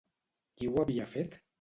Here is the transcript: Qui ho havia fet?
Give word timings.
Qui 0.61 0.71
ho 0.71 0.83
havia 0.85 1.09
fet? 1.17 1.43